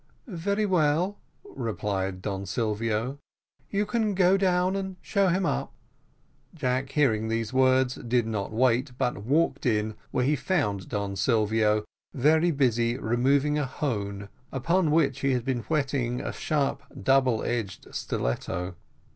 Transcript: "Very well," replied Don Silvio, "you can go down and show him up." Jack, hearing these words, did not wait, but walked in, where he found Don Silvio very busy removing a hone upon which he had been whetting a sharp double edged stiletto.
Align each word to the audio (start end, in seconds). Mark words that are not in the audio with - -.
"Very 0.25 0.65
well," 0.65 1.19
replied 1.43 2.23
Don 2.23 2.47
Silvio, 2.47 3.19
"you 3.69 3.85
can 3.85 4.15
go 4.15 4.35
down 4.35 4.75
and 4.75 4.95
show 4.99 5.27
him 5.27 5.45
up." 5.45 5.73
Jack, 6.55 6.93
hearing 6.93 7.27
these 7.27 7.53
words, 7.53 7.93
did 7.93 8.25
not 8.25 8.51
wait, 8.51 8.93
but 8.97 9.19
walked 9.23 9.63
in, 9.63 9.93
where 10.09 10.25
he 10.25 10.35
found 10.35 10.89
Don 10.89 11.15
Silvio 11.15 11.85
very 12.15 12.49
busy 12.49 12.97
removing 12.97 13.59
a 13.59 13.65
hone 13.67 14.29
upon 14.51 14.89
which 14.89 15.19
he 15.19 15.33
had 15.33 15.45
been 15.45 15.61
whetting 15.69 16.19
a 16.19 16.33
sharp 16.33 16.81
double 17.03 17.43
edged 17.43 17.93
stiletto. 17.93 18.73